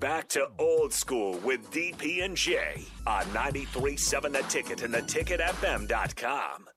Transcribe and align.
Back 0.00 0.28
to 0.30 0.48
old 0.58 0.94
school 0.94 1.34
with 1.44 1.70
DP 1.70 2.24
and 2.24 2.34
J 2.34 2.86
on 3.06 3.22
93.7 3.24 4.32
The 4.32 4.42
Ticket 4.48 4.82
and 4.82 4.94
theticketfm.com. 4.94 6.68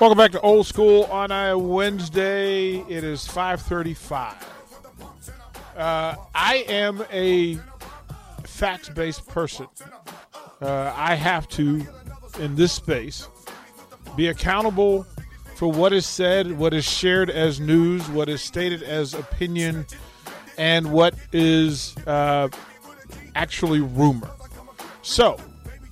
Welcome 0.00 0.18
back 0.18 0.32
to 0.32 0.40
Old 0.40 0.66
School 0.66 1.04
on 1.04 1.30
a 1.30 1.56
Wednesday. 1.58 2.78
It 2.88 3.04
is 3.04 3.26
535. 3.26 4.34
Uh, 5.76 6.16
I 6.34 6.64
am 6.66 7.04
a 7.12 7.58
facts-based 8.44 9.28
person. 9.28 9.66
Uh, 10.62 10.94
I 10.96 11.14
have 11.14 11.46
to, 11.50 11.86
in 12.40 12.56
this 12.56 12.72
space, 12.72 13.28
be 14.16 14.28
accountable 14.28 15.06
for 15.54 15.70
what 15.70 15.92
is 15.92 16.06
said, 16.06 16.58
what 16.58 16.74
is 16.74 16.84
shared 16.84 17.30
as 17.30 17.60
news, 17.60 18.08
what 18.08 18.28
is 18.28 18.42
stated 18.42 18.82
as 18.82 19.14
opinion, 19.14 19.86
and 20.58 20.92
what 20.92 21.14
is 21.32 21.94
uh, 22.06 22.48
actually 23.34 23.80
rumor. 23.80 24.30
So, 25.02 25.38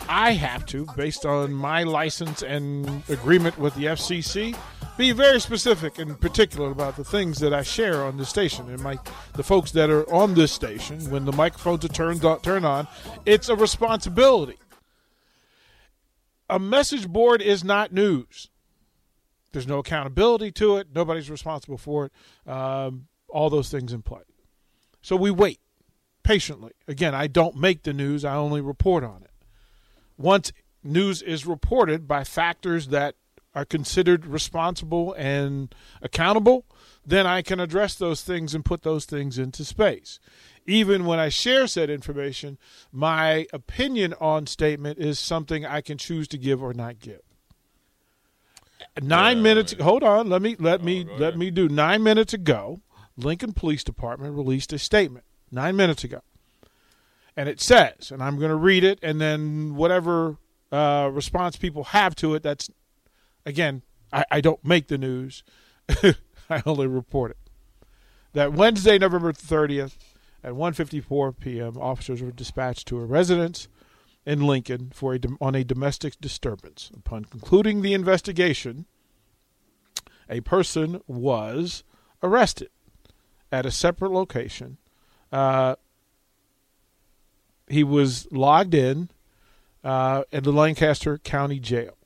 I 0.09 0.33
have 0.33 0.67
to, 0.67 0.87
based 0.97 1.25
on 1.25 1.53
my 1.53 1.85
license 1.85 2.43
and 2.43 3.03
agreement 3.09 3.59
with 3.59 3.75
the 3.77 3.85
FCC, 3.85 4.57
be 4.97 5.13
very 5.13 5.41
specific 5.41 5.99
and 5.99 6.21
particular 6.21 6.71
about 6.71 6.97
the 6.97 7.05
things 7.05 7.39
that 7.39 7.55
I 7.55 7.63
share 7.63 8.03
on 8.03 8.17
this 8.17 8.29
station. 8.29 8.69
And 8.69 8.83
my 8.83 8.99
the 9.35 9.43
folks 9.43 9.71
that 9.73 9.89
are 9.89 10.11
on 10.13 10.35
this 10.35 10.53
station, 10.53 10.99
when 11.11 11.25
the 11.25 11.33
microphones 11.33 11.85
are 11.85 11.89
turned 11.89 12.25
on, 12.25 12.41
turn 12.41 12.65
on, 12.65 12.89
it's 13.25 13.49
a 13.49 13.57
responsibility. 13.57 14.59
A 16.51 16.59
message 16.59 17.09
board 17.09 17.41
is 17.41 17.63
not 17.63 17.93
news. 17.93 18.51
There's 19.53 19.67
no 19.67 19.79
accountability 19.79 20.51
to 20.53 20.77
it. 20.77 20.89
Nobody's 20.95 21.31
responsible 21.31 21.79
for 21.79 22.07
it. 22.07 22.51
Um, 22.51 23.07
all 23.29 23.51
those 23.51 23.71
things 23.71 23.93
in 23.93 24.03
play. 24.03 24.23
So 25.01 25.17
we 25.17 25.31
wait 25.31 25.61
patiently. 26.23 26.73
Again, 26.87 27.15
I 27.15 27.27
don't 27.27 27.57
make 27.57 27.85
the 27.85 27.93
news. 27.93 28.25
I 28.25 28.35
only 28.35 28.61
report 28.61 29.05
on 29.05 29.23
it. 29.23 29.31
Once 30.19 30.53
news 30.83 31.23
is 31.23 31.47
reported 31.47 32.07
by 32.07 32.25
factors 32.25 32.89
that 32.89 33.15
are 33.55 33.65
considered 33.65 34.27
responsible 34.27 35.13
and 35.15 35.75
accountable, 36.03 36.67
then 37.05 37.27
I 37.27 37.43
can 37.43 37.59
address 37.59 37.95
those 37.95 38.23
things 38.23 38.55
and 38.55 38.65
put 38.65 38.83
those 38.83 39.05
things 39.05 39.39
into 39.39 39.65
space. 39.65 40.21
Even 40.71 41.05
when 41.05 41.19
I 41.19 41.29
share 41.29 41.67
said 41.67 41.91
information, 41.91 42.59
my 42.93 43.47
opinion 43.53 44.15
on 44.21 44.47
statement 44.47 44.99
is 44.99 45.19
something 45.19 45.67
I 45.67 45.81
can 45.81 45.99
choose 45.99 46.29
to 46.29 46.39
give 46.39 46.63
or 46.63 46.73
not 46.73 47.01
give. 47.01 47.23
Nine 49.01 49.39
Yeah, 49.39 49.43
minutes. 49.43 49.75
I 49.79 49.83
hold 49.83 50.03
on. 50.03 50.29
Let 50.29 50.43
me 50.43 50.57
let 50.59 50.83
me 50.83 51.05
let 51.19 51.35
ahead. 51.35 51.39
me 51.39 51.51
do. 51.51 51.69
Nine 51.69 52.03
minutes 52.03 52.33
ago, 52.35 52.81
Lincoln 53.17 53.53
Police 53.53 53.85
Department 53.85 54.35
released 54.37 54.73
a 54.73 54.79
statement. 54.79 55.25
Nine 55.51 55.77
minutes 55.77 56.05
ago, 56.05 56.21
and 57.37 57.49
it 57.49 57.61
says, 57.61 58.11
and 58.13 58.23
I'm 58.23 58.39
going 58.39 58.51
to 58.51 58.57
read 58.57 58.85
it, 58.85 58.99
and 59.03 59.21
then 59.21 59.75
whatever 59.75 60.37
uh, 60.71 61.11
response 61.13 61.57
people 61.57 61.85
have 61.85 62.15
to 62.17 62.35
it, 62.35 62.43
that's 62.43 62.71
again, 63.45 63.83
I, 64.13 64.25
I 64.31 64.41
don't 64.41 64.65
make 64.65 64.87
the 64.89 64.99
news. 64.99 65.43
I 66.51 66.63
only 66.67 66.87
report 66.87 67.33
it. 67.33 67.37
That 68.33 68.53
Wednesday, 68.53 68.99
November 68.99 69.33
30th, 69.33 69.97
at 70.43 70.53
1:54 70.53 71.39
p.m., 71.39 71.77
officers 71.79 72.23
were 72.23 72.31
dispatched 72.31 72.89
to 72.89 72.99
a 72.99 73.05
residence 73.05 73.69
in 74.27 74.47
Lincoln 74.47 74.91
for 74.95 75.15
a 75.15 75.21
on 75.41 75.55
a 75.55 75.65
domestic 75.65 76.21
disturbance. 76.21 76.91
Upon 76.95 77.25
concluding 77.25 77.83
the 77.83 77.95
investigation, 77.95 78.87
a 80.29 80.41
person 80.41 81.01
was 81.07 81.85
arrested 82.23 82.71
at 83.51 83.67
a 83.67 83.71
separate 83.71 84.13
location. 84.13 84.79
Uh, 85.33 85.77
he 87.69 87.85
was 87.85 88.31
logged 88.33 88.75
in 88.75 89.11
uh, 89.85 90.25
at 90.33 90.45
the 90.45 90.53
Lancaster 90.53 91.19
County 91.19 91.59
Jail. 91.59 91.97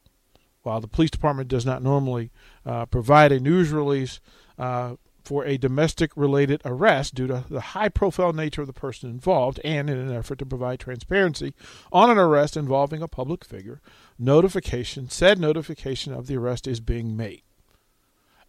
While 0.62 0.80
the 0.80 0.88
police 0.88 1.10
department 1.10 1.48
does 1.48 1.66
not 1.66 1.82
normally 1.82 2.30
uh, 2.64 2.86
provide 2.86 3.32
a 3.32 3.40
news 3.40 3.70
release 3.70 4.20
uh, 4.58 4.96
for 5.24 5.44
a 5.44 5.56
domestic 5.56 6.12
related 6.16 6.60
arrest 6.64 7.14
due 7.14 7.26
to 7.26 7.44
the 7.48 7.60
high 7.60 7.88
profile 7.88 8.32
nature 8.32 8.60
of 8.60 8.66
the 8.66 8.72
person 8.72 9.10
involved 9.10 9.58
and 9.64 9.88
in 9.88 9.98
an 9.98 10.12
effort 10.12 10.38
to 10.38 10.46
provide 10.46 10.80
transparency 10.80 11.54
on 11.92 12.10
an 12.10 12.18
arrest 12.18 12.56
involving 12.56 13.02
a 13.02 13.08
public 13.08 13.44
figure, 13.44 13.80
notification, 14.18 15.08
said 15.08 15.38
notification 15.38 16.12
of 16.12 16.26
the 16.26 16.36
arrest 16.36 16.66
is 16.66 16.80
being 16.80 17.16
made. 17.16 17.42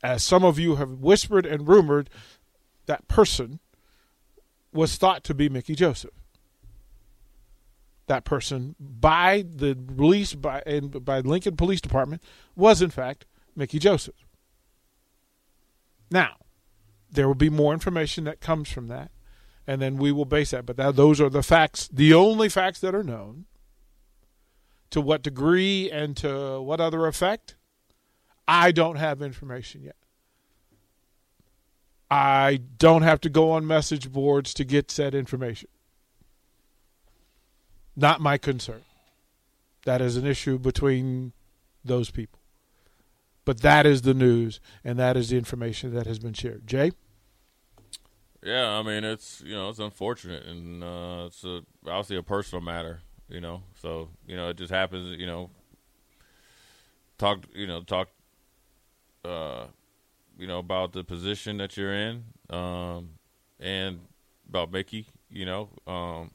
As 0.04 0.24
some 0.24 0.44
of 0.44 0.60
you 0.60 0.76
have 0.76 1.00
whispered 1.00 1.46
and 1.46 1.68
rumored, 1.68 2.10
that 2.86 3.08
person 3.08 3.60
was 4.74 4.98
thought 4.98 5.24
to 5.24 5.34
be 5.34 5.48
Mickey 5.48 5.74
Joseph 5.76 6.12
that 8.08 8.24
person 8.24 8.76
by 8.80 9.46
the 9.56 9.78
release 9.88 10.34
by 10.34 10.62
and 10.66 11.04
by 11.04 11.20
Lincoln 11.20 11.56
Police 11.56 11.82
Department 11.82 12.22
was 12.56 12.82
in 12.82 12.90
fact 12.90 13.26
Mickey 13.56 13.80
Joseph. 13.80 14.26
Now, 16.12 16.36
there 17.16 17.28
will 17.28 17.36
be 17.36 17.50
more 17.50 17.74
information 17.74 18.26
that 18.26 18.42
comes 18.42 18.70
from 18.72 18.88
that, 18.88 19.12
and 19.66 19.82
then 19.82 19.98
we 19.98 20.12
will 20.12 20.26
base 20.26 20.52
that. 20.52 20.66
But 20.66 20.78
that, 20.78 20.96
those 20.96 21.20
are 21.20 21.30
the 21.30 21.44
facts, 21.44 21.88
the 21.92 22.14
only 22.14 22.50
facts 22.50 22.80
that 22.82 22.94
are 22.96 23.04
known. 23.04 23.46
To 24.92 25.02
what 25.02 25.24
degree 25.24 25.92
and 25.92 26.16
to 26.18 26.62
what 26.62 26.80
other 26.80 27.06
effect, 27.08 27.56
I 28.48 28.72
don't 28.72 28.96
have 28.96 29.22
information 29.22 29.84
yet. 29.84 29.96
I 32.10 32.62
don't 32.78 33.02
have 33.02 33.20
to 33.22 33.30
go 33.30 33.52
on 33.52 33.68
message 33.68 34.12
boards 34.12 34.54
to 34.54 34.64
get 34.64 34.92
said 34.92 35.16
information. 35.16 35.70
Not 37.96 38.22
my 38.22 38.38
concern. 38.38 38.84
That 39.86 40.02
is 40.02 40.16
an 40.18 40.26
issue 40.26 40.58
between 40.60 41.34
those 41.84 42.12
people. 42.12 42.40
But 43.44 43.62
that 43.62 43.86
is 43.86 44.04
the 44.04 44.14
news, 44.14 44.60
and 44.84 44.98
that 44.98 45.18
is 45.18 45.30
the 45.30 45.38
information 45.38 45.94
that 45.94 46.08
has 46.08 46.20
been 46.20 46.34
shared. 46.34 46.68
Jay? 46.68 46.92
Yeah, 48.46 48.70
I 48.70 48.84
mean 48.84 49.04
it's 49.04 49.42
you 49.42 49.54
know 49.54 49.70
it's 49.70 49.80
unfortunate 49.80 50.46
and 50.46 50.84
uh, 50.84 51.24
it's 51.28 51.44
a, 51.44 51.62
obviously 51.88 52.18
a 52.18 52.24
personal 52.24 52.64
matter, 52.64 53.02
you 53.28 53.42
know. 53.42 53.64
So 53.82 54.10
you 54.28 54.36
know 54.38 54.50
it 54.50 54.58
just 54.58 54.72
happens, 54.72 55.20
you 55.20 55.26
know. 55.26 55.50
Talk, 57.18 57.46
you 57.54 57.68
know, 57.68 57.82
talk, 57.82 58.10
uh, 59.26 59.66
you 60.38 60.48
know 60.48 60.60
about 60.60 60.94
the 60.94 61.04
position 61.04 61.58
that 61.58 61.78
you're 61.78 61.94
in, 61.94 62.26
um, 62.50 63.12
and 63.60 64.02
about 64.50 64.72
Mickey, 64.72 65.08
you 65.30 65.46
know, 65.46 65.70
um, 65.88 66.32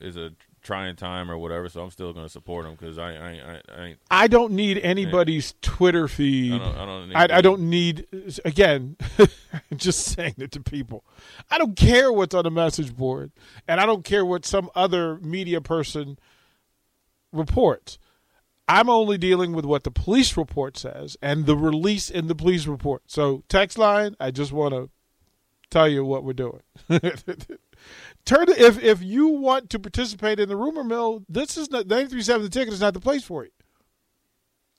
is 0.00 0.16
a 0.16 0.32
trying 0.66 0.96
time 0.96 1.30
or 1.30 1.38
whatever. 1.38 1.68
So 1.68 1.82
I'm 1.82 1.90
still 1.90 2.12
going 2.12 2.26
to 2.26 2.30
support 2.30 2.66
him 2.66 2.72
because 2.72 2.98
I, 2.98 3.12
I, 3.12 3.28
I, 3.30 3.60
I 3.74 3.84
ain't. 3.86 3.98
I 4.10 4.26
don't 4.26 4.52
need 4.52 4.78
anybody's 4.78 5.54
Twitter 5.62 6.08
feed. 6.08 6.52
I 6.52 6.58
don't, 6.58 6.76
I 6.76 6.84
don't. 6.84 7.08
Need 7.08 7.16
I, 7.16 7.38
I 7.38 7.40
don't 7.40 7.70
need, 7.70 8.06
again, 8.44 8.96
just 9.76 10.04
saying 10.04 10.34
it 10.38 10.52
to 10.52 10.60
people. 10.60 11.04
I 11.50 11.58
don't 11.58 11.76
care 11.76 12.12
what's 12.12 12.34
on 12.34 12.44
the 12.44 12.50
message 12.50 12.94
board, 12.94 13.30
and 13.66 13.80
I 13.80 13.86
don't 13.86 14.04
care 14.04 14.24
what 14.24 14.44
some 14.44 14.68
other 14.74 15.18
media 15.20 15.60
person 15.60 16.18
reports. 17.32 17.98
I'm 18.68 18.90
only 18.90 19.16
dealing 19.16 19.52
with 19.52 19.64
what 19.64 19.84
the 19.84 19.92
police 19.92 20.36
report 20.36 20.76
says 20.76 21.16
and 21.22 21.46
the 21.46 21.56
release 21.56 22.10
in 22.10 22.26
the 22.26 22.34
police 22.34 22.66
report. 22.66 23.04
So, 23.06 23.44
text 23.48 23.78
line, 23.78 24.16
I 24.18 24.32
just 24.32 24.50
want 24.50 24.74
to 24.74 24.90
tell 25.70 25.88
you 25.88 26.04
what 26.04 26.24
we're 26.24 26.32
doing. 26.32 26.62
Turn 28.26 28.48
if 28.48 28.82
if 28.82 29.02
you 29.02 29.28
want 29.28 29.70
to 29.70 29.78
participate 29.78 30.38
in 30.40 30.48
the 30.48 30.56
rumor 30.56 30.84
mill, 30.84 31.24
this 31.28 31.56
is 31.56 31.70
not 31.70 31.86
937 31.86 32.42
the 32.42 32.50
ticket 32.50 32.74
is 32.74 32.80
not 32.80 32.92
the 32.92 33.00
place 33.00 33.24
for 33.24 33.44
you. 33.44 33.50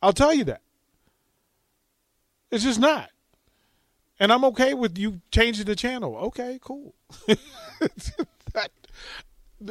I'll 0.02 0.14
tell 0.14 0.34
you 0.34 0.44
that. 0.46 0.62
It's 2.52 2.64
just 2.64 2.80
not. 2.80 3.10
And 4.20 4.32
I'm 4.32 4.44
okay 4.46 4.74
with 4.74 4.98
you 4.98 5.22
changing 5.32 5.66
the 5.66 5.76
channel. 5.76 6.16
Okay, 6.18 6.60
cool. 6.62 6.94
That- 8.54 8.72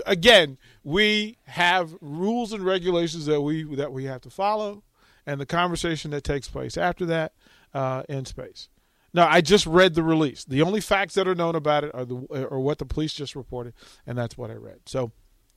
again, 0.05 0.58
we 0.84 1.38
have 1.46 1.94
rules 2.00 2.52
and 2.52 2.64
regulations 2.64 3.26
that 3.26 3.40
we 3.40 3.62
that 3.76 3.93
we 3.93 4.05
have 4.05 4.20
to 4.22 4.31
follow, 4.31 4.82
and 5.26 5.40
the 5.40 5.46
conversation 5.46 6.11
that 6.12 6.25
takes 6.25 6.49
place 6.49 6.76
after 6.76 7.06
that 7.06 7.32
uh, 7.75 8.02
in 8.08 8.25
space. 8.25 8.69
Now, 9.12 9.29
I 9.29 9.41
just 9.41 9.67
read 9.67 9.94
the 9.94 10.03
release. 10.03 10.44
The 10.44 10.62
only 10.62 10.81
facts 10.81 11.14
that 11.14 11.26
are 11.26 11.35
known 11.35 11.55
about 11.55 11.85
it 11.85 11.94
are 11.94 12.05
the 12.05 12.49
are 12.50 12.61
what 12.61 12.79
the 12.79 12.85
police 12.85 13.12
just 13.14 13.35
reported, 13.35 13.75
and 14.06 14.17
that's 14.19 14.37
what 14.37 14.50
I 14.50 14.55
read. 14.55 14.81
So, 14.87 15.12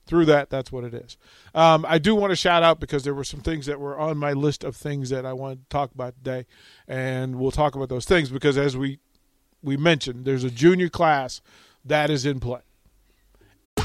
through 0.06 0.24
that, 0.26 0.50
that's 0.50 0.72
what 0.72 0.84
it 0.84 0.94
is. 0.94 1.16
Um, 1.54 1.84
I 1.88 1.98
do 1.98 2.14
want 2.14 2.30
to 2.30 2.36
shout 2.36 2.62
out 2.62 2.80
because 2.80 3.04
there 3.04 3.14
were 3.14 3.24
some 3.24 3.40
things 3.40 3.66
that 3.66 3.78
were 3.78 3.98
on 3.98 4.18
my 4.18 4.32
list 4.32 4.64
of 4.64 4.76
things 4.76 5.10
that 5.10 5.26
I 5.26 5.32
wanted 5.32 5.62
to 5.62 5.68
talk 5.68 5.92
about 5.92 6.14
today, 6.16 6.46
and 6.88 7.36
we'll 7.36 7.50
talk 7.50 7.74
about 7.74 7.88
those 7.88 8.06
things 8.06 8.30
because 8.30 8.56
as 8.56 8.76
we 8.76 8.98
we 9.62 9.76
mentioned, 9.76 10.24
there's 10.24 10.44
a 10.44 10.50
junior 10.50 10.88
class 10.88 11.40
that 11.84 12.10
is 12.10 12.26
in 12.26 12.40
play. 12.40 12.60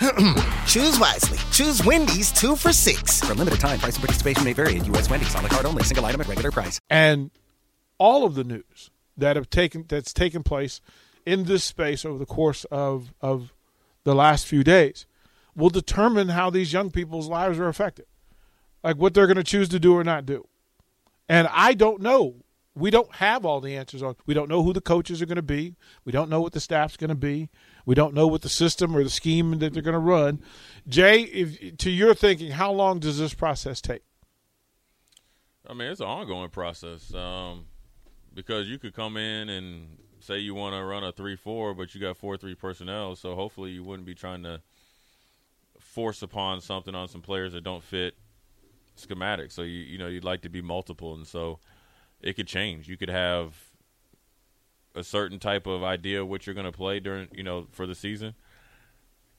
Choose 0.66 0.98
wisely. 0.98 1.38
Choose 1.52 1.84
Wendy's 1.84 2.32
two 2.32 2.56
for 2.56 2.72
six. 2.72 3.20
For 3.20 3.32
a 3.32 3.34
limited 3.34 3.60
time, 3.60 3.78
price 3.78 3.96
and 3.96 4.02
participation 4.02 4.44
may 4.44 4.54
vary 4.54 4.78
at 4.78 4.86
U.S. 4.86 5.10
Wendy's 5.10 5.34
on 5.34 5.42
the 5.42 5.50
card 5.50 5.66
only, 5.66 5.82
single 5.84 6.06
item 6.06 6.22
at 6.22 6.26
regular 6.26 6.50
price. 6.50 6.80
And 6.88 7.30
all 7.98 8.24
of 8.24 8.34
the 8.34 8.44
news 8.44 8.90
that 9.18 9.36
have 9.36 9.50
taken 9.50 9.84
that's 9.86 10.14
taken 10.14 10.42
place 10.42 10.80
in 11.26 11.44
this 11.44 11.64
space 11.64 12.06
over 12.06 12.18
the 12.18 12.24
course 12.24 12.64
of 12.70 13.12
of 13.20 13.52
the 14.04 14.14
last 14.14 14.46
few 14.46 14.64
days 14.64 15.04
will 15.54 15.68
determine 15.68 16.28
how 16.28 16.48
these 16.48 16.72
young 16.72 16.90
people's 16.90 17.28
lives 17.28 17.58
are 17.58 17.68
affected. 17.68 18.06
Like 18.82 18.96
what 18.96 19.12
they're 19.12 19.26
going 19.26 19.36
to 19.36 19.44
choose 19.44 19.68
to 19.68 19.78
do 19.78 19.94
or 19.94 20.02
not 20.02 20.24
do. 20.24 20.46
And 21.28 21.46
I 21.52 21.74
don't 21.74 22.00
know. 22.00 22.36
We 22.74 22.90
don't 22.90 23.14
have 23.16 23.44
all 23.44 23.60
the 23.60 23.76
answers 23.76 24.02
on. 24.02 24.16
We 24.24 24.32
don't 24.32 24.48
know 24.48 24.62
who 24.62 24.72
the 24.72 24.80
coaches 24.80 25.20
are 25.20 25.26
going 25.26 25.36
to 25.36 25.42
be. 25.42 25.74
We 26.06 26.12
don't 26.12 26.30
know 26.30 26.40
what 26.40 26.52
the 26.52 26.60
staff's 26.60 26.96
going 26.96 27.08
to 27.08 27.14
be. 27.14 27.50
We 27.86 27.94
don't 27.94 28.14
know 28.14 28.26
what 28.26 28.42
the 28.42 28.48
system 28.48 28.96
or 28.96 29.02
the 29.02 29.10
scheme 29.10 29.58
that 29.58 29.72
they're 29.72 29.82
going 29.82 29.94
to 29.94 29.98
run. 29.98 30.40
Jay, 30.88 31.22
if, 31.22 31.76
to 31.78 31.90
your 31.90 32.14
thinking, 32.14 32.52
how 32.52 32.72
long 32.72 32.98
does 32.98 33.18
this 33.18 33.34
process 33.34 33.80
take? 33.80 34.02
I 35.68 35.74
mean, 35.74 35.90
it's 35.90 36.00
an 36.00 36.06
ongoing 36.06 36.50
process 36.50 37.14
um, 37.14 37.66
because 38.34 38.68
you 38.68 38.78
could 38.78 38.94
come 38.94 39.16
in 39.16 39.48
and 39.48 39.98
say 40.20 40.38
you 40.38 40.54
want 40.54 40.74
to 40.74 40.84
run 40.84 41.04
a 41.04 41.12
three-four, 41.12 41.74
but 41.74 41.94
you 41.94 42.00
got 42.00 42.16
four-three 42.16 42.54
personnel, 42.54 43.16
so 43.16 43.34
hopefully 43.34 43.70
you 43.70 43.84
wouldn't 43.84 44.06
be 44.06 44.14
trying 44.14 44.42
to 44.42 44.60
force 45.78 46.22
upon 46.22 46.60
something 46.60 46.94
on 46.94 47.08
some 47.08 47.22
players 47.22 47.52
that 47.52 47.64
don't 47.64 47.82
fit 47.82 48.14
schematic. 48.96 49.50
So 49.50 49.62
you 49.62 49.78
you 49.78 49.98
know 49.98 50.08
you'd 50.08 50.24
like 50.24 50.42
to 50.42 50.48
be 50.48 50.60
multiple, 50.60 51.14
and 51.14 51.26
so 51.26 51.58
it 52.20 52.34
could 52.34 52.46
change. 52.46 52.88
You 52.88 52.96
could 52.96 53.08
have 53.08 53.54
a 54.94 55.04
certain 55.04 55.38
type 55.38 55.66
of 55.66 55.82
idea 55.82 56.22
of 56.22 56.28
what 56.28 56.46
you're 56.46 56.54
going 56.54 56.70
to 56.70 56.72
play 56.72 57.00
during 57.00 57.28
you 57.32 57.42
know 57.42 57.66
for 57.70 57.86
the 57.86 57.94
season, 57.94 58.34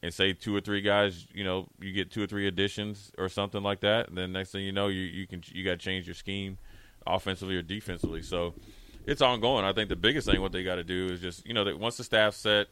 and 0.01 0.13
say 0.13 0.33
two 0.33 0.56
or 0.56 0.62
three 0.62 0.81
guys, 0.81 1.27
you 1.33 1.44
know, 1.44 1.68
you 1.80 1.94
get 1.94 2.12
two 2.12 2.24
or 2.24 2.27
three 2.27 2.48
additions 2.48 3.12
or 3.18 3.30
something 3.30 3.62
like 3.62 3.81
that. 3.81 4.09
And 4.09 4.18
then 4.18 4.31
next 4.31 4.51
thing 4.51 4.63
you 4.63 4.71
know, 4.71 4.88
you 4.88 5.01
you 5.01 5.27
can 5.27 5.44
you 5.48 5.63
got 5.63 5.71
to 5.71 5.77
change 5.77 6.07
your 6.07 6.15
scheme, 6.15 6.57
offensively 7.06 7.56
or 7.56 7.62
defensively. 7.62 8.21
So 8.21 8.53
it's 9.06 9.21
ongoing. 9.21 9.65
I 9.65 9.74
think 9.74 9.89
the 9.89 9.95
biggest 9.95 10.27
thing 10.27 10.42
what 10.42 10.51
they 10.51 10.63
got 10.63 10.75
to 10.75 10.83
do 10.83 11.07
is 11.07 11.21
just 11.21 11.45
you 11.45 11.53
know 11.53 11.63
that 11.65 11.80
once 11.80 11.98
the 11.98 12.03
staff 12.03 12.33
set, 12.33 12.68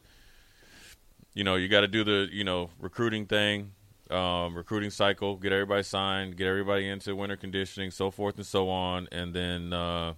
you 1.34 1.44
know 1.44 1.56
you 1.56 1.68
got 1.68 1.82
to 1.82 1.88
do 1.88 2.04
the 2.04 2.28
you 2.32 2.44
know 2.44 2.70
recruiting 2.80 3.26
thing, 3.26 3.72
um, 4.10 4.56
recruiting 4.56 4.90
cycle, 4.90 5.36
get 5.36 5.52
everybody 5.52 5.82
signed, 5.82 6.36
get 6.36 6.46
everybody 6.46 6.88
into 6.88 7.14
winter 7.14 7.36
conditioning, 7.36 7.90
so 7.90 8.10
forth 8.10 8.36
and 8.36 8.46
so 8.46 8.68
on, 8.68 9.08
and 9.12 9.34
then. 9.34 9.72
Uh, 9.72 10.14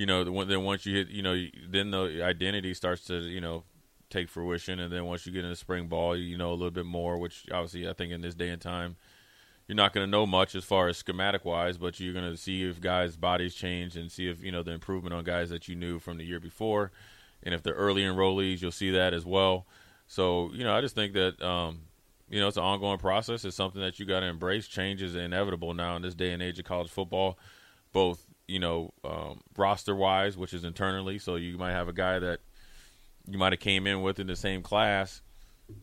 you 0.00 0.06
know, 0.06 0.24
then 0.46 0.64
once 0.64 0.86
you 0.86 0.96
hit, 0.96 1.10
you 1.10 1.20
know, 1.20 1.38
then 1.68 1.90
the 1.90 2.22
identity 2.22 2.72
starts 2.72 3.04
to, 3.04 3.18
you 3.18 3.42
know, 3.42 3.64
take 4.08 4.30
fruition, 4.30 4.80
and 4.80 4.90
then 4.90 5.04
once 5.04 5.26
you 5.26 5.32
get 5.32 5.44
into 5.44 5.54
spring 5.54 5.88
ball, 5.88 6.16
you 6.16 6.38
know 6.38 6.52
a 6.52 6.54
little 6.54 6.70
bit 6.70 6.86
more. 6.86 7.18
Which 7.18 7.44
obviously, 7.52 7.86
I 7.86 7.92
think 7.92 8.10
in 8.10 8.22
this 8.22 8.34
day 8.34 8.48
and 8.48 8.62
time, 8.62 8.96
you're 9.68 9.76
not 9.76 9.92
going 9.92 10.06
to 10.06 10.10
know 10.10 10.24
much 10.24 10.54
as 10.54 10.64
far 10.64 10.88
as 10.88 10.96
schematic 10.96 11.44
wise, 11.44 11.76
but 11.76 12.00
you're 12.00 12.14
going 12.14 12.30
to 12.30 12.38
see 12.38 12.66
if 12.66 12.80
guys' 12.80 13.14
bodies 13.14 13.54
change 13.54 13.94
and 13.94 14.10
see 14.10 14.26
if 14.26 14.42
you 14.42 14.50
know 14.50 14.62
the 14.62 14.70
improvement 14.70 15.14
on 15.14 15.22
guys 15.22 15.50
that 15.50 15.68
you 15.68 15.74
knew 15.74 15.98
from 15.98 16.16
the 16.16 16.24
year 16.24 16.40
before, 16.40 16.92
and 17.42 17.54
if 17.54 17.62
they're 17.62 17.74
early 17.74 18.00
enrollees, 18.00 18.62
you'll 18.62 18.72
see 18.72 18.90
that 18.92 19.12
as 19.12 19.26
well. 19.26 19.66
So 20.06 20.50
you 20.54 20.64
know, 20.64 20.74
I 20.74 20.80
just 20.80 20.94
think 20.94 21.12
that 21.12 21.42
um, 21.42 21.80
you 22.30 22.40
know 22.40 22.48
it's 22.48 22.56
an 22.56 22.62
ongoing 22.62 22.96
process. 22.96 23.44
It's 23.44 23.54
something 23.54 23.82
that 23.82 24.00
you 24.00 24.06
got 24.06 24.20
to 24.20 24.26
embrace. 24.26 24.66
Change 24.66 25.02
is 25.02 25.14
inevitable 25.14 25.74
now 25.74 25.94
in 25.96 26.00
this 26.00 26.14
day 26.14 26.32
and 26.32 26.42
age 26.42 26.58
of 26.58 26.64
college 26.64 26.88
football, 26.88 27.38
both 27.92 28.29
you 28.50 28.58
know 28.58 28.92
um, 29.04 29.40
roster 29.56 29.94
wise, 29.94 30.36
which 30.36 30.52
is 30.52 30.64
internally. 30.64 31.18
So 31.18 31.36
you 31.36 31.56
might 31.56 31.72
have 31.72 31.88
a 31.88 31.92
guy 31.92 32.18
that 32.18 32.40
you 33.26 33.38
might 33.38 33.52
have 33.52 33.60
came 33.60 33.86
in 33.86 34.02
with 34.02 34.18
in 34.18 34.26
the 34.26 34.36
same 34.36 34.62
class. 34.62 35.22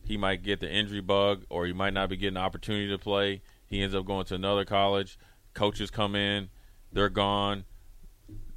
He 0.04 0.18
might 0.18 0.44
get 0.44 0.60
the 0.60 0.70
injury 0.70 1.00
bug, 1.00 1.46
or 1.50 1.66
he 1.66 1.72
might 1.72 1.94
not 1.94 2.10
be 2.10 2.18
getting 2.18 2.34
the 2.34 2.42
opportunity 2.42 2.90
to 2.90 2.98
play. 2.98 3.42
He 3.68 3.82
ends 3.82 3.96
up 3.96 4.06
going 4.06 4.26
to 4.26 4.36
another 4.36 4.66
college. 4.66 5.18
Coaches 5.54 5.90
come 5.90 6.14
in, 6.14 6.50
they're 6.92 7.10
gone. 7.10 7.64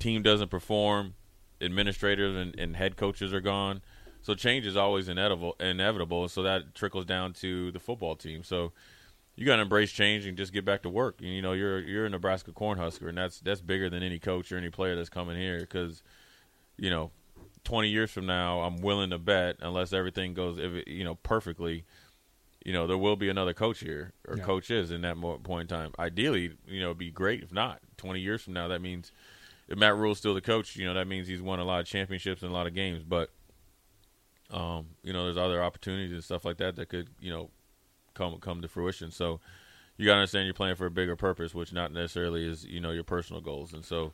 Team 0.00 0.22
doesn't 0.22 0.48
perform. 0.48 1.14
Administrators 1.60 2.36
and, 2.36 2.58
and 2.58 2.76
head 2.76 2.96
coaches 2.96 3.32
are 3.32 3.40
gone. 3.40 3.80
So 4.22 4.34
change 4.34 4.66
is 4.66 4.76
always 4.76 5.08
inevitable. 5.08 5.54
Inevitable. 5.60 6.28
So 6.28 6.42
that 6.42 6.74
trickles 6.74 7.04
down 7.04 7.32
to 7.34 7.70
the 7.70 7.78
football 7.78 8.16
team. 8.16 8.42
So 8.42 8.72
you 9.40 9.46
got 9.46 9.56
to 9.56 9.62
embrace 9.62 9.90
change 9.90 10.26
and 10.26 10.36
just 10.36 10.52
get 10.52 10.66
back 10.66 10.82
to 10.82 10.90
work. 10.90 11.20
And, 11.20 11.30
you 11.30 11.40
know, 11.40 11.54
you're 11.54 11.80
you're 11.80 12.04
a 12.04 12.10
Nebraska 12.10 12.52
Cornhusker, 12.52 13.08
and 13.08 13.16
that's 13.16 13.40
that's 13.40 13.62
bigger 13.62 13.88
than 13.88 14.02
any 14.02 14.18
coach 14.18 14.52
or 14.52 14.58
any 14.58 14.68
player 14.68 14.94
that's 14.94 15.08
coming 15.08 15.34
here 15.34 15.60
because, 15.60 16.02
you 16.76 16.90
know, 16.90 17.10
20 17.64 17.88
years 17.88 18.10
from 18.10 18.26
now, 18.26 18.60
I'm 18.60 18.82
willing 18.82 19.08
to 19.10 19.18
bet, 19.18 19.56
unless 19.60 19.94
everything 19.94 20.34
goes, 20.34 20.58
you 20.86 21.04
know, 21.04 21.14
perfectly, 21.14 21.86
you 22.66 22.74
know, 22.74 22.86
there 22.86 22.98
will 22.98 23.16
be 23.16 23.30
another 23.30 23.54
coach 23.54 23.80
here 23.80 24.12
or 24.28 24.36
yeah. 24.36 24.44
coaches 24.44 24.90
in 24.90 25.00
that 25.00 25.18
point 25.42 25.70
in 25.70 25.74
time. 25.74 25.92
Ideally, 25.98 26.52
you 26.66 26.80
know, 26.80 26.88
it'd 26.88 26.98
be 26.98 27.10
great 27.10 27.42
if 27.42 27.50
not. 27.50 27.80
20 27.96 28.20
years 28.20 28.42
from 28.42 28.52
now, 28.52 28.68
that 28.68 28.82
means 28.82 29.10
if 29.68 29.78
Matt 29.78 29.96
Rhule's 29.96 30.18
still 30.18 30.34
the 30.34 30.42
coach, 30.42 30.76
you 30.76 30.84
know, 30.84 30.92
that 30.92 31.06
means 31.06 31.26
he's 31.26 31.40
won 31.40 31.60
a 31.60 31.64
lot 31.64 31.80
of 31.80 31.86
championships 31.86 32.42
and 32.42 32.50
a 32.50 32.54
lot 32.54 32.66
of 32.66 32.74
games. 32.74 33.04
But, 33.04 33.30
um, 34.50 34.88
you 35.02 35.14
know, 35.14 35.24
there's 35.24 35.38
other 35.38 35.62
opportunities 35.62 36.12
and 36.12 36.22
stuff 36.22 36.44
like 36.44 36.58
that 36.58 36.76
that 36.76 36.90
could, 36.90 37.08
you 37.20 37.30
know, 37.30 37.48
come 38.20 38.38
come 38.40 38.62
to 38.62 38.68
fruition. 38.68 39.10
So 39.10 39.40
you 39.96 40.06
got 40.06 40.14
to 40.14 40.18
understand 40.20 40.46
you're 40.46 40.54
playing 40.54 40.76
for 40.76 40.86
a 40.86 40.90
bigger 40.90 41.16
purpose, 41.16 41.54
which 41.54 41.72
not 41.72 41.92
necessarily 41.92 42.46
is, 42.46 42.64
you 42.64 42.80
know, 42.80 42.90
your 42.90 43.04
personal 43.04 43.40
goals. 43.40 43.72
And 43.72 43.84
so, 43.84 44.12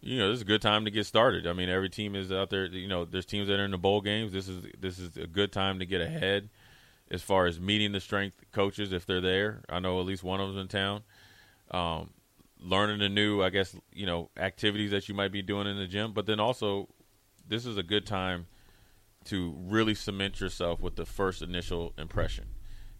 you 0.00 0.18
know, 0.18 0.28
this 0.28 0.36
is 0.36 0.42
a 0.42 0.46
good 0.46 0.62
time 0.62 0.84
to 0.84 0.90
get 0.90 1.06
started. 1.06 1.46
I 1.46 1.52
mean, 1.52 1.68
every 1.68 1.90
team 1.90 2.14
is 2.14 2.32
out 2.32 2.50
there. 2.50 2.66
You 2.66 2.88
know, 2.88 3.04
there's 3.04 3.26
teams 3.26 3.48
that 3.48 3.58
are 3.58 3.64
in 3.64 3.70
the 3.70 3.78
bowl 3.78 4.00
games. 4.00 4.32
This 4.32 4.48
is 4.48 4.64
this 4.78 4.98
is 4.98 5.16
a 5.16 5.26
good 5.26 5.52
time 5.52 5.78
to 5.78 5.86
get 5.86 6.00
ahead 6.00 6.48
as 7.10 7.22
far 7.22 7.46
as 7.46 7.60
meeting 7.60 7.92
the 7.92 8.00
strength 8.00 8.36
coaches 8.52 8.92
if 8.92 9.06
they're 9.06 9.20
there. 9.20 9.62
I 9.68 9.80
know 9.80 10.00
at 10.00 10.06
least 10.06 10.24
one 10.24 10.40
of 10.40 10.48
them's 10.48 10.60
in 10.60 10.68
town. 10.68 11.02
Um, 11.70 12.10
learning 12.60 13.00
the 13.00 13.08
new, 13.08 13.42
I 13.42 13.50
guess, 13.50 13.74
you 13.92 14.06
know, 14.06 14.30
activities 14.36 14.92
that 14.92 15.08
you 15.08 15.14
might 15.14 15.32
be 15.32 15.42
doing 15.42 15.66
in 15.66 15.76
the 15.76 15.86
gym, 15.86 16.12
but 16.12 16.26
then 16.26 16.38
also, 16.38 16.88
this 17.46 17.66
is 17.66 17.76
a 17.76 17.82
good 17.82 18.06
time 18.06 18.46
to 19.24 19.54
really 19.58 19.94
cement 19.94 20.40
yourself 20.40 20.80
with 20.80 20.96
the 20.96 21.04
first 21.04 21.42
initial 21.42 21.92
impression 21.96 22.46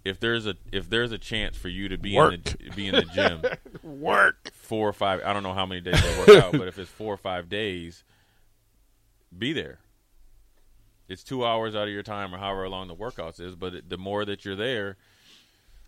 if 0.04 0.18
there's 0.18 0.46
a 0.46 0.56
if 0.72 0.90
there's 0.90 1.12
a 1.12 1.18
chance 1.18 1.56
for 1.56 1.68
you 1.68 1.88
to 1.88 1.98
be 1.98 2.16
work. 2.16 2.34
in 2.34 2.42
the 2.42 2.70
be 2.74 2.88
in 2.88 2.94
the 2.94 3.02
gym, 3.02 3.42
work 3.82 4.50
four 4.52 4.88
or 4.88 4.92
five. 4.92 5.22
I 5.24 5.32
don't 5.32 5.42
know 5.42 5.54
how 5.54 5.66
many 5.66 5.80
days 5.80 6.02
they 6.02 6.18
work 6.18 6.42
out, 6.42 6.52
but 6.52 6.68
if 6.68 6.78
it's 6.78 6.90
four 6.90 7.14
or 7.14 7.18
five 7.18 7.48
days, 7.48 8.04
be 9.36 9.52
there. 9.52 9.78
It's 11.08 11.22
two 11.22 11.44
hours 11.44 11.74
out 11.74 11.88
of 11.88 11.94
your 11.94 12.02
time, 12.02 12.34
or 12.34 12.38
however 12.38 12.68
long 12.68 12.88
the 12.88 12.96
workouts 12.96 13.40
is. 13.40 13.54
But 13.54 13.74
it, 13.74 13.90
the 13.90 13.98
more 13.98 14.24
that 14.24 14.44
you're 14.44 14.56
there, 14.56 14.96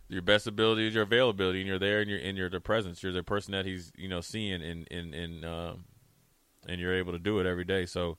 your 0.08 0.22
best 0.22 0.46
ability 0.46 0.88
is 0.88 0.94
your 0.94 1.04
availability, 1.04 1.60
and 1.60 1.68
you're 1.68 1.78
there, 1.78 2.00
and 2.00 2.10
you're 2.10 2.18
in 2.18 2.36
your 2.36 2.50
the 2.50 2.60
presence. 2.60 3.02
You're 3.02 3.12
the 3.12 3.22
person 3.22 3.52
that 3.52 3.66
he's 3.66 3.90
you 3.96 4.08
know 4.08 4.20
seeing, 4.20 4.62
and 4.62 4.86
and 4.90 5.14
and 5.14 5.44
um, 5.44 5.84
and 6.68 6.80
you're 6.80 6.94
able 6.94 7.12
to 7.12 7.18
do 7.18 7.40
it 7.40 7.46
every 7.46 7.64
day. 7.64 7.86
So, 7.86 8.16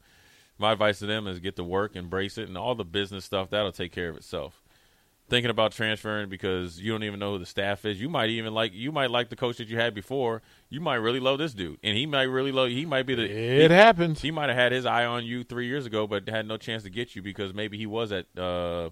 my 0.57 0.73
advice 0.73 0.99
to 0.99 1.05
them 1.05 1.25
is 1.27 1.39
get 1.39 1.55
to 1.55 1.63
work, 1.63 1.95
embrace 1.95 2.37
it, 2.37 2.49
and 2.49 2.57
all 2.57 2.75
the 2.75 2.83
business 2.83 3.23
stuff 3.23 3.49
that'll 3.49 3.71
take 3.71 3.93
care 3.93 4.09
of 4.09 4.17
itself 4.17 4.61
thinking 5.27 5.49
about 5.49 5.71
transferring 5.71 6.29
because 6.29 6.79
you 6.79 6.91
don't 6.91 7.03
even 7.03 7.19
know 7.19 7.33
who 7.33 7.39
the 7.39 7.45
staff 7.45 7.85
is. 7.85 7.99
You 7.99 8.09
might 8.09 8.29
even 8.29 8.53
like 8.53 8.73
you 8.73 8.91
might 8.91 9.09
like 9.09 9.29
the 9.29 9.35
coach 9.35 9.57
that 9.57 9.67
you 9.67 9.77
had 9.77 9.93
before. 9.93 10.41
You 10.69 10.81
might 10.81 10.95
really 10.95 11.19
love 11.19 11.39
this 11.39 11.53
dude, 11.53 11.79
and 11.83 11.97
he 11.97 12.05
might 12.05 12.23
really 12.23 12.51
love. 12.51 12.69
He 12.69 12.85
might 12.85 13.05
be 13.05 13.15
the. 13.15 13.23
It 13.23 13.71
he, 13.71 13.75
happens. 13.75 14.21
He 14.21 14.31
might 14.31 14.49
have 14.49 14.57
had 14.57 14.71
his 14.71 14.85
eye 14.85 15.05
on 15.05 15.25
you 15.25 15.43
three 15.43 15.67
years 15.67 15.85
ago, 15.85 16.07
but 16.07 16.27
had 16.29 16.47
no 16.47 16.57
chance 16.57 16.83
to 16.83 16.89
get 16.89 17.15
you 17.15 17.21
because 17.21 17.53
maybe 17.53 17.77
he 17.77 17.85
was 17.85 18.11
at 18.11 18.25
uh, 18.37 18.89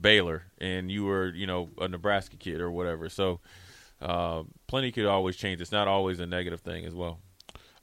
Baylor 0.00 0.44
and 0.58 0.90
you 0.90 1.04
were 1.04 1.28
you 1.28 1.46
know 1.46 1.70
a 1.78 1.88
Nebraska 1.88 2.36
kid 2.36 2.60
or 2.60 2.70
whatever. 2.70 3.08
So 3.08 3.40
uh, 4.00 4.44
plenty 4.66 4.92
could 4.92 5.06
always 5.06 5.36
change. 5.36 5.60
It's 5.60 5.72
not 5.72 5.88
always 5.88 6.20
a 6.20 6.26
negative 6.26 6.60
thing 6.60 6.84
as 6.84 6.94
well. 6.94 7.18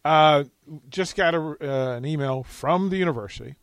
Uh, 0.04 0.44
just 0.90 1.16
got 1.16 1.34
a, 1.34 1.40
uh, 1.40 1.98
an 1.98 2.06
email 2.06 2.44
from 2.44 2.90
the 2.90 2.98
university 2.98 3.56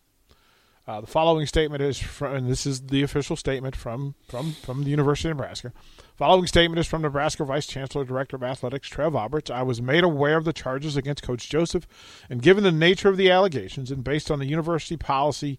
uh, 0.86 1.00
the 1.00 1.06
following 1.06 1.46
statement 1.46 1.82
is 1.82 1.98
from, 1.98 2.34
and 2.34 2.50
this 2.50 2.66
is 2.66 2.82
the 2.82 3.02
official 3.02 3.36
statement 3.36 3.76
from, 3.76 4.14
from, 4.28 4.52
from 4.52 4.82
the 4.82 4.90
University 4.90 5.28
of 5.28 5.36
Nebraska. 5.36 5.72
Following 6.16 6.46
statement 6.46 6.80
is 6.80 6.86
from 6.86 7.02
Nebraska 7.02 7.44
Vice 7.44 7.66
Chancellor, 7.66 8.04
Director 8.04 8.36
of 8.36 8.42
Athletics, 8.42 8.88
Trev 8.88 9.14
Alberts. 9.14 9.50
I 9.50 9.62
was 9.62 9.80
made 9.80 10.04
aware 10.04 10.36
of 10.36 10.44
the 10.44 10.52
charges 10.52 10.96
against 10.96 11.22
Coach 11.22 11.48
Joseph, 11.48 11.86
and 12.28 12.42
given 12.42 12.64
the 12.64 12.72
nature 12.72 13.08
of 13.08 13.16
the 13.16 13.30
allegations 13.30 13.90
and 13.90 14.02
based 14.02 14.30
on 14.30 14.40
the 14.40 14.46
university 14.46 14.96
policy, 14.96 15.58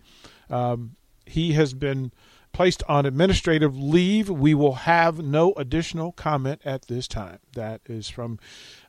um, 0.49 0.95
he 1.25 1.53
has 1.53 1.73
been 1.73 2.11
placed 2.51 2.83
on 2.87 3.05
administrative 3.05 3.77
leave. 3.77 4.29
We 4.29 4.53
will 4.53 4.75
have 4.75 5.23
no 5.23 5.53
additional 5.53 6.11
comment 6.11 6.61
at 6.63 6.87
this 6.87 7.07
time. 7.07 7.39
That 7.55 7.81
is 7.85 8.09
from 8.09 8.39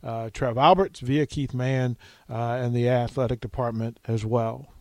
uh, 0.03 0.31
Trev 0.33 0.59
Alberts 0.59 1.01
via 1.01 1.27
Keith 1.27 1.55
Mann 1.55 1.97
uh, 2.29 2.35
and 2.35 2.75
the 2.75 2.89
athletic 2.89 3.41
department 3.41 4.01
as 4.07 4.25
well. 4.25 4.74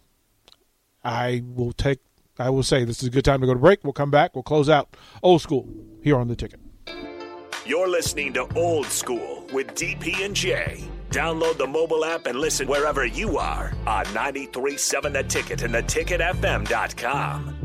I 1.03 1.43
will 1.45 1.73
take. 1.73 1.99
I 2.39 2.49
will 2.49 2.63
say 2.63 2.83
this 2.83 3.01
is 3.01 3.09
a 3.09 3.11
good 3.11 3.25
time 3.25 3.41
to 3.41 3.47
go 3.47 3.53
to 3.53 3.59
break. 3.59 3.83
We'll 3.83 3.93
come 3.93 4.11
back. 4.11 4.35
We'll 4.35 4.43
close 4.43 4.69
out 4.69 4.95
old 5.21 5.41
school 5.41 5.69
here 6.01 6.17
on 6.17 6.27
the 6.27 6.35
ticket. 6.35 6.59
You're 7.65 7.87
listening 7.87 8.33
to 8.33 8.45
Old 8.55 8.87
School 8.87 9.47
with 9.53 9.67
DP 9.67 10.25
and 10.25 10.35
J. 10.35 10.83
Download 11.11 11.57
the 11.57 11.67
mobile 11.67 12.03
app 12.03 12.25
and 12.25 12.37
listen 12.39 12.67
wherever 12.67 13.05
you 13.05 13.37
are 13.37 13.71
on 13.87 14.05
93.7 14.07 15.13
The 15.13 15.23
Ticket 15.23 15.61
and 15.61 15.73
theticketfm.com. 15.73 17.62